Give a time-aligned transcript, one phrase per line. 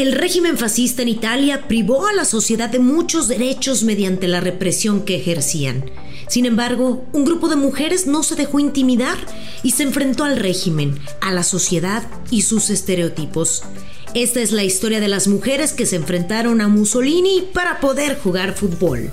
[0.00, 5.04] El régimen fascista en Italia privó a la sociedad de muchos derechos mediante la represión
[5.04, 5.90] que ejercían.
[6.26, 9.18] Sin embargo, un grupo de mujeres no se dejó intimidar
[9.62, 13.62] y se enfrentó al régimen, a la sociedad y sus estereotipos.
[14.14, 18.54] Esta es la historia de las mujeres que se enfrentaron a Mussolini para poder jugar
[18.54, 19.10] fútbol.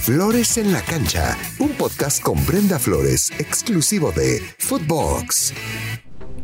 [0.00, 5.52] Flores en la cancha, un podcast con Brenda Flores, exclusivo de Footbox.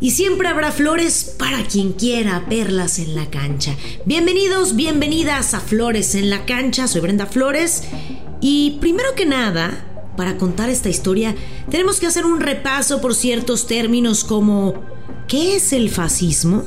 [0.00, 3.74] Y siempre habrá flores para quien quiera verlas en la cancha.
[4.04, 6.86] Bienvenidos, bienvenidas a Flores en la cancha.
[6.86, 7.82] Soy Brenda Flores.
[8.40, 11.34] Y primero que nada, para contar esta historia,
[11.68, 14.84] tenemos que hacer un repaso por ciertos términos como
[15.26, 16.62] ¿qué es el fascismo?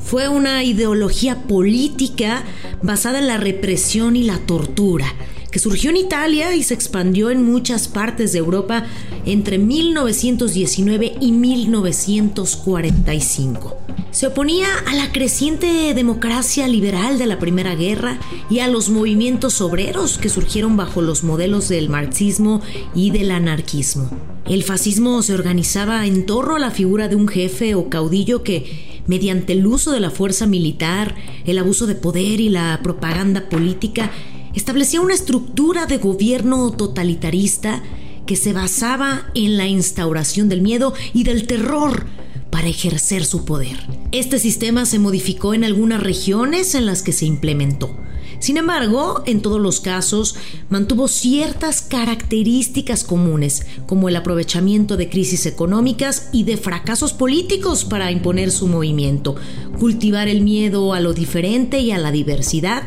[0.00, 2.42] Fue una ideología política
[2.82, 5.06] basada en la represión y la tortura
[5.52, 8.86] que surgió en Italia y se expandió en muchas partes de Europa
[9.26, 13.76] entre 1919 y 1945.
[14.10, 18.18] Se oponía a la creciente democracia liberal de la Primera Guerra
[18.50, 22.62] y a los movimientos obreros que surgieron bajo los modelos del marxismo
[22.94, 24.10] y del anarquismo.
[24.46, 29.02] El fascismo se organizaba en torno a la figura de un jefe o caudillo que,
[29.06, 31.14] mediante el uso de la fuerza militar,
[31.46, 34.10] el abuso de poder y la propaganda política,
[34.54, 37.82] establecía una estructura de gobierno totalitarista
[38.26, 42.06] que se basaba en la instauración del miedo y del terror
[42.50, 43.78] para ejercer su poder.
[44.12, 47.96] Este sistema se modificó en algunas regiones en las que se implementó.
[48.42, 50.34] Sin embargo, en todos los casos,
[50.68, 58.10] mantuvo ciertas características comunes, como el aprovechamiento de crisis económicas y de fracasos políticos para
[58.10, 59.36] imponer su movimiento,
[59.78, 62.82] cultivar el miedo a lo diferente y a la diversidad,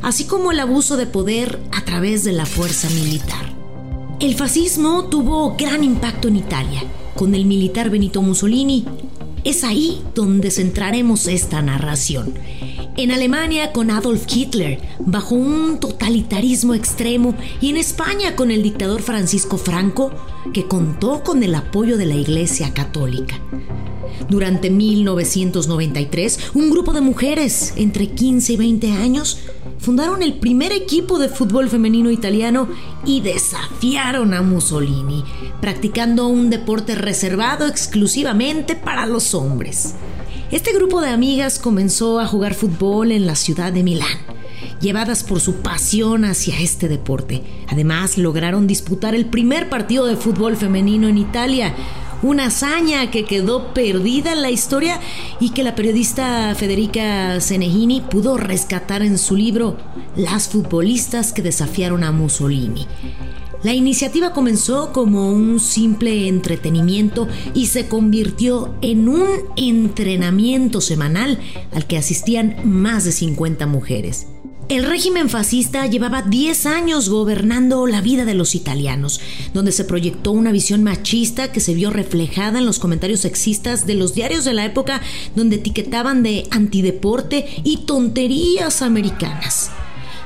[0.00, 3.52] así como el abuso de poder a través de la fuerza militar.
[4.20, 6.84] El fascismo tuvo gran impacto en Italia,
[7.16, 8.84] con el militar Benito Mussolini.
[9.42, 12.32] Es ahí donde centraremos esta narración
[13.02, 19.00] en Alemania con Adolf Hitler, bajo un totalitarismo extremo, y en España con el dictador
[19.00, 20.12] Francisco Franco,
[20.52, 23.40] que contó con el apoyo de la Iglesia Católica.
[24.28, 29.38] Durante 1993, un grupo de mujeres entre 15 y 20 años
[29.78, 32.68] fundaron el primer equipo de fútbol femenino italiano
[33.06, 35.24] y desafiaron a Mussolini,
[35.62, 39.94] practicando un deporte reservado exclusivamente para los hombres.
[40.50, 44.18] Este grupo de amigas comenzó a jugar fútbol en la ciudad de Milán,
[44.80, 47.44] llevadas por su pasión hacia este deporte.
[47.68, 51.72] Además, lograron disputar el primer partido de fútbol femenino en Italia,
[52.22, 54.98] una hazaña que quedó perdida en la historia
[55.38, 59.76] y que la periodista Federica Senegini pudo rescatar en su libro
[60.16, 62.88] Las futbolistas que desafiaron a Mussolini.
[63.62, 69.26] La iniciativa comenzó como un simple entretenimiento y se convirtió en un
[69.56, 71.38] entrenamiento semanal
[71.72, 74.28] al que asistían más de 50 mujeres.
[74.70, 79.20] El régimen fascista llevaba 10 años gobernando la vida de los italianos,
[79.52, 83.94] donde se proyectó una visión machista que se vio reflejada en los comentarios sexistas de
[83.94, 85.02] los diarios de la época
[85.34, 89.72] donde etiquetaban de antideporte y tonterías americanas.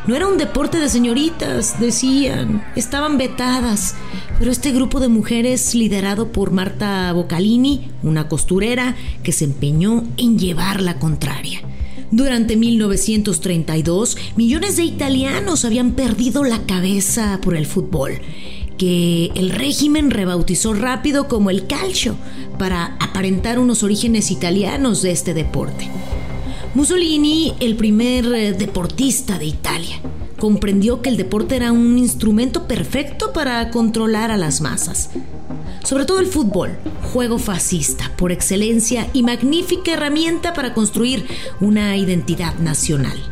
[0.07, 2.63] No era un deporte de señoritas, decían.
[2.77, 3.95] Estaban vetadas.
[4.39, 10.39] Pero este grupo de mujeres, liderado por Marta Boccalini, una costurera, que se empeñó en
[10.39, 11.63] llevar la contraria.
[12.11, 18.21] Durante 1932, millones de italianos habían perdido la cabeza por el fútbol,
[18.77, 22.15] que el régimen rebautizó rápido como el calcio,
[22.59, 25.89] para aparentar unos orígenes italianos de este deporte.
[26.75, 30.01] Mussolini, el primer eh, deportista de Italia,
[30.41, 35.11] comprendió que el deporte era un instrumento perfecto para controlar a las masas.
[35.85, 36.77] Sobre todo el fútbol,
[37.13, 41.25] juego fascista por excelencia y magnífica herramienta para construir
[41.61, 43.23] una identidad nacional.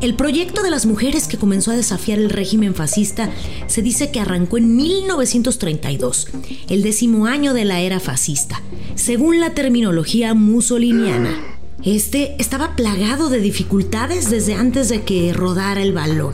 [0.00, 3.28] El proyecto de las mujeres que comenzó a desafiar el régimen fascista
[3.66, 6.28] se dice que arrancó en 1932,
[6.70, 8.62] el décimo año de la era fascista,
[8.94, 11.53] según la terminología mussoliniana.
[11.84, 16.32] Este estaba plagado de dificultades desde antes de que rodara el balón,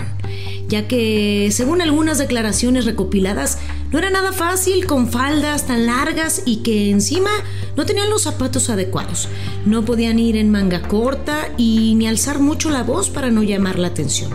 [0.69, 3.59] ya que, según algunas declaraciones recopiladas,
[3.91, 7.31] no era nada fácil con faldas tan largas y que encima
[7.77, 9.29] no tenían los zapatos adecuados.
[9.67, 13.77] No podían ir en manga corta y ni alzar mucho la voz para no llamar
[13.77, 14.31] la atención.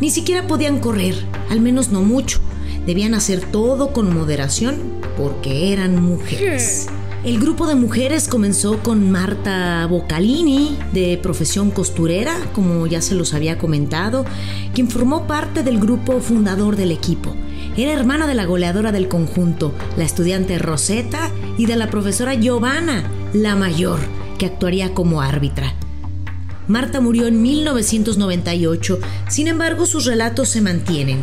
[0.00, 1.16] Ni siquiera podían correr,
[1.50, 2.38] al menos no mucho.
[2.86, 4.76] Debían hacer todo con moderación
[5.16, 6.86] porque eran mujeres.
[7.24, 13.34] El grupo de mujeres comenzó con Marta Boccalini, de profesión costurera, como ya se los
[13.34, 14.24] había comentado,
[14.74, 17.34] quien formó parte del grupo fundador del equipo.
[17.76, 23.10] Era hermana de la goleadora del conjunto, la estudiante Rosetta, y de la profesora Giovanna,
[23.32, 23.98] la mayor,
[24.38, 25.74] que actuaría como árbitra.
[26.68, 28.98] Marta murió en 1998,
[29.28, 31.18] sin embargo sus relatos se mantienen.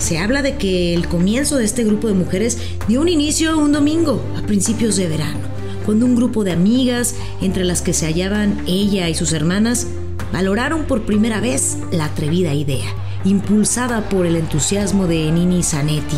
[0.00, 2.58] Se habla de que el comienzo de este grupo de mujeres
[2.88, 5.40] dio un inicio un domingo, a principios de verano,
[5.84, 9.86] cuando un grupo de amigas, entre las que se hallaban ella y sus hermanas,
[10.32, 12.88] valoraron por primera vez la atrevida idea,
[13.24, 16.16] impulsada por el entusiasmo de Nini Zanetti,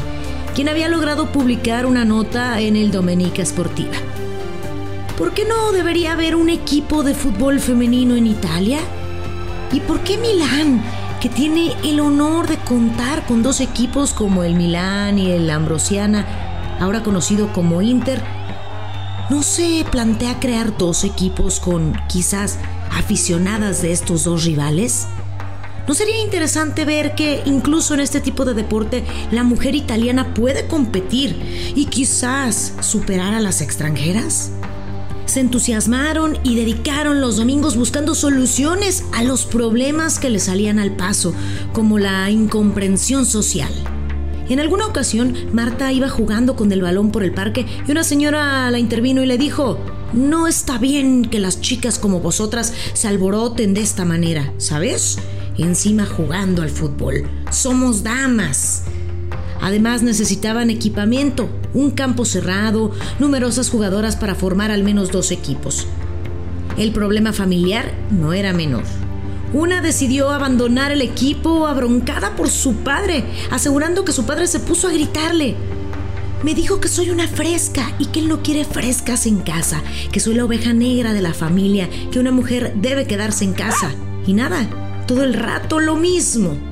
[0.54, 3.96] quien había logrado publicar una nota en el Domenica Sportiva.
[5.18, 8.78] ¿Por qué no debería haber un equipo de fútbol femenino en Italia?
[9.72, 10.82] ¿Y por qué Milán,
[11.22, 16.26] que tiene el honor de contar con dos equipos como el Milán y el Ambrosiana,
[16.80, 18.20] ahora conocido como Inter,
[19.30, 22.58] no se plantea crear dos equipos con quizás
[22.90, 25.06] aficionadas de estos dos rivales?
[25.86, 30.66] ¿No sería interesante ver que incluso en este tipo de deporte la mujer italiana puede
[30.66, 34.50] competir y quizás superar a las extranjeras?
[35.26, 40.96] Se entusiasmaron y dedicaron los domingos buscando soluciones a los problemas que les salían al
[40.96, 41.34] paso,
[41.72, 43.72] como la incomprensión social.
[44.48, 48.70] En alguna ocasión, Marta iba jugando con el balón por el parque y una señora
[48.70, 49.78] la intervino y le dijo,
[50.12, 55.18] no está bien que las chicas como vosotras se alboroten de esta manera, ¿sabes?
[55.56, 57.28] Encima jugando al fútbol.
[57.50, 58.82] Somos damas.
[59.62, 65.86] Además necesitaban equipamiento, un campo cerrado, numerosas jugadoras para formar al menos dos equipos.
[66.76, 68.82] El problema familiar no era menor.
[69.52, 74.88] Una decidió abandonar el equipo abroncada por su padre, asegurando que su padre se puso
[74.88, 75.54] a gritarle.
[76.42, 79.80] Me dijo que soy una fresca y que él no quiere frescas en casa,
[80.10, 83.92] que soy la oveja negra de la familia, que una mujer debe quedarse en casa.
[84.26, 84.66] Y nada,
[85.06, 86.71] todo el rato lo mismo.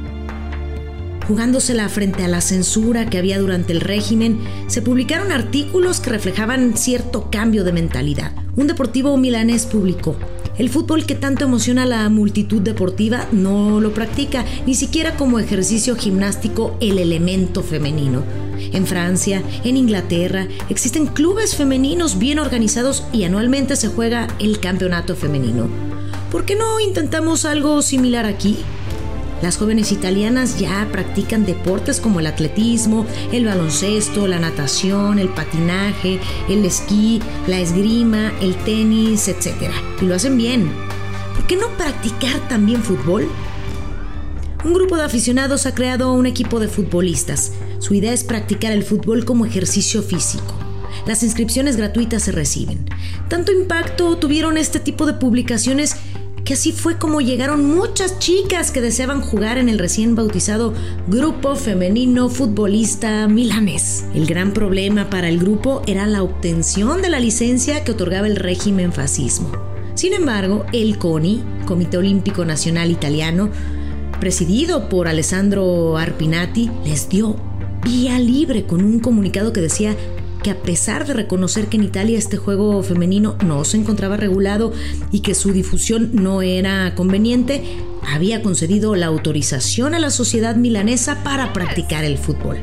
[1.30, 6.76] Jugándosela frente a la censura que había durante el régimen, se publicaron artículos que reflejaban
[6.76, 8.32] cierto cambio de mentalidad.
[8.56, 10.16] Un deportivo milanés publicó,
[10.58, 15.38] el fútbol que tanto emociona a la multitud deportiva no lo practica, ni siquiera como
[15.38, 18.24] ejercicio gimnástico el elemento femenino.
[18.72, 25.14] En Francia, en Inglaterra, existen clubes femeninos bien organizados y anualmente se juega el campeonato
[25.14, 25.68] femenino.
[26.32, 28.56] ¿Por qué no intentamos algo similar aquí?
[29.42, 36.20] Las jóvenes italianas ya practican deportes como el atletismo, el baloncesto, la natación, el patinaje,
[36.48, 39.70] el esquí, la esgrima, el tenis, etc.
[40.02, 40.70] Y lo hacen bien.
[41.34, 43.28] ¿Por qué no practicar también fútbol?
[44.62, 47.52] Un grupo de aficionados ha creado un equipo de futbolistas.
[47.78, 50.54] Su idea es practicar el fútbol como ejercicio físico.
[51.06, 52.84] Las inscripciones gratuitas se reciben.
[53.28, 55.96] Tanto impacto tuvieron este tipo de publicaciones
[56.50, 60.74] que así fue como llegaron muchas chicas que deseaban jugar en el recién bautizado
[61.06, 64.04] Grupo Femenino Futbolista Milanés.
[64.16, 68.34] El gran problema para el grupo era la obtención de la licencia que otorgaba el
[68.34, 69.52] régimen fascismo.
[69.94, 73.50] Sin embargo, el CONI, Comité Olímpico Nacional Italiano,
[74.18, 77.36] presidido por Alessandro Arpinati, les dio
[77.84, 79.94] vía libre con un comunicado que decía
[80.42, 84.72] que a pesar de reconocer que en Italia este juego femenino no se encontraba regulado
[85.10, 87.62] y que su difusión no era conveniente,
[88.06, 92.58] había concedido la autorización a la sociedad milanesa para practicar el fútbol.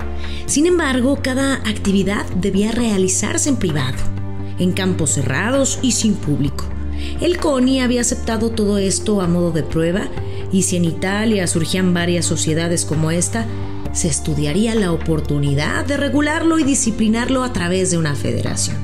[0.46, 3.98] Sin embargo, cada actividad debía realizarse en privado,
[4.60, 6.66] en campos cerrados y sin público.
[7.22, 10.08] El CONI había aceptado todo esto a modo de prueba
[10.52, 13.46] y si en Italia surgían varias sociedades como esta,
[13.94, 18.78] se estudiaría la oportunidad de regularlo y disciplinarlo a través de una federación.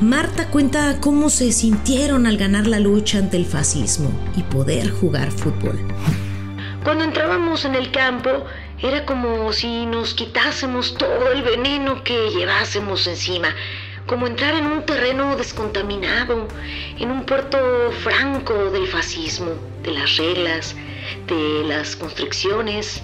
[0.00, 5.30] Marta cuenta cómo se sintieron al ganar la lucha ante el fascismo y poder jugar
[5.30, 5.78] fútbol.
[6.82, 8.44] Cuando entrábamos en el campo,
[8.82, 13.48] era como si nos quitásemos todo el veneno que llevásemos encima,
[14.06, 16.48] como entrar en un terreno descontaminado,
[16.98, 17.58] en un puerto
[18.02, 20.76] franco del fascismo, de las reglas,
[21.26, 23.02] de las constricciones,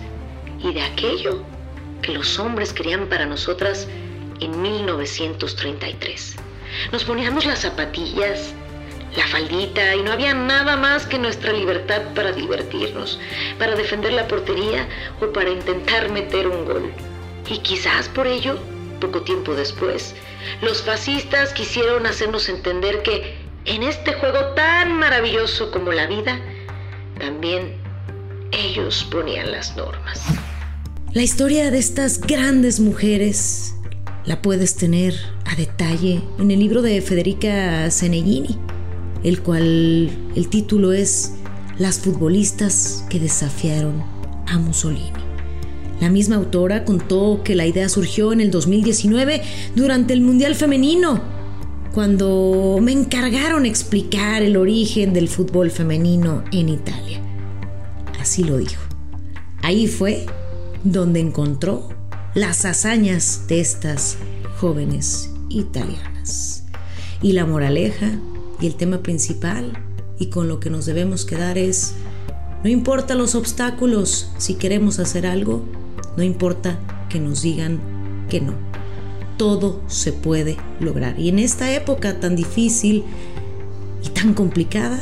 [0.62, 1.42] y de aquello
[2.02, 3.88] que los hombres querían para nosotras
[4.40, 6.36] en 1933.
[6.92, 8.54] Nos poníamos las zapatillas,
[9.16, 13.18] la faldita y no había nada más que nuestra libertad para divertirnos,
[13.58, 14.88] para defender la portería
[15.20, 16.92] o para intentar meter un gol.
[17.48, 18.58] Y quizás por ello,
[19.00, 20.14] poco tiempo después,
[20.62, 26.40] los fascistas quisieron hacernos entender que en este juego tan maravilloso como la vida,
[27.18, 27.79] también
[28.52, 30.20] ellos ponían las normas.
[31.12, 33.74] La historia de estas grandes mujeres
[34.26, 35.14] la puedes tener
[35.44, 38.56] a detalle en el libro de Federica Seneghini,
[39.24, 41.32] el cual el título es
[41.78, 44.02] Las futbolistas que desafiaron
[44.46, 45.12] a Mussolini.
[46.00, 49.42] La misma autora contó que la idea surgió en el 2019
[49.74, 51.40] durante el Mundial Femenino.
[51.92, 57.20] cuando me encargaron explicar el origen del fútbol femenino en Italia.
[58.30, 58.80] Así lo dijo.
[59.60, 60.24] Ahí fue
[60.84, 61.88] donde encontró
[62.32, 64.18] las hazañas de estas
[64.60, 66.62] jóvenes italianas.
[67.20, 68.20] Y la moraleja
[68.60, 69.72] y el tema principal
[70.20, 71.94] y con lo que nos debemos quedar es,
[72.62, 75.64] no importa los obstáculos, si queremos hacer algo,
[76.16, 77.80] no importa que nos digan
[78.30, 78.54] que no.
[79.38, 81.18] Todo se puede lograr.
[81.18, 83.02] Y en esta época tan difícil
[84.04, 85.00] y tan complicada,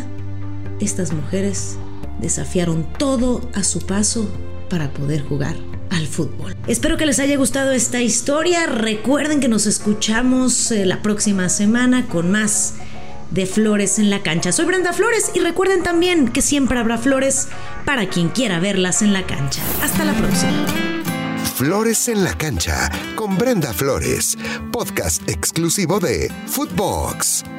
[0.80, 1.76] estas mujeres
[2.20, 4.28] desafiaron todo a su paso
[4.68, 5.56] para poder jugar
[5.90, 6.56] al fútbol.
[6.66, 8.66] Espero que les haya gustado esta historia.
[8.66, 12.74] Recuerden que nos escuchamos eh, la próxima semana con más
[13.30, 14.52] de Flores en la cancha.
[14.52, 17.48] Soy Brenda Flores y recuerden también que siempre habrá flores
[17.84, 19.62] para quien quiera verlas en la cancha.
[19.82, 20.66] Hasta la próxima.
[21.56, 24.38] Flores en la cancha con Brenda Flores,
[24.70, 27.57] podcast exclusivo de Footbox.